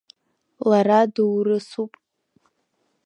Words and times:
Лара 0.69 1.01
доурысуп. 1.13 1.91